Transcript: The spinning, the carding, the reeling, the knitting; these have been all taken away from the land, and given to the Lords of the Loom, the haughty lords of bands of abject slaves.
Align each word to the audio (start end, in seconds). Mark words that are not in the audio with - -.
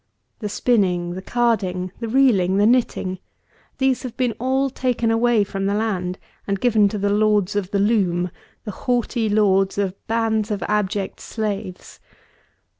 The 0.39 0.49
spinning, 0.49 1.11
the 1.11 1.21
carding, 1.21 1.91
the 1.99 2.07
reeling, 2.07 2.57
the 2.57 2.65
knitting; 2.65 3.19
these 3.77 4.01
have 4.01 4.17
been 4.17 4.31
all 4.39 4.71
taken 4.71 5.11
away 5.11 5.43
from 5.43 5.67
the 5.67 5.75
land, 5.75 6.17
and 6.47 6.59
given 6.59 6.89
to 6.89 6.97
the 6.97 7.11
Lords 7.11 7.55
of 7.55 7.69
the 7.69 7.77
Loom, 7.77 8.31
the 8.65 8.71
haughty 8.71 9.29
lords 9.29 9.77
of 9.77 9.93
bands 10.07 10.49
of 10.49 10.63
abject 10.63 11.19
slaves. 11.19 11.99